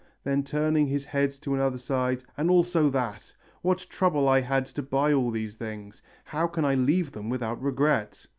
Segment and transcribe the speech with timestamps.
[0.23, 3.31] Then turning his head to another side 'and also that!
[3.61, 6.01] What trouble I had to buy all these things.
[6.23, 8.25] How can I leave them without regret?